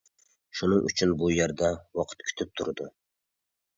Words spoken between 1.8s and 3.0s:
ۋاقىت كۈتۈپ تۇرىدۇ.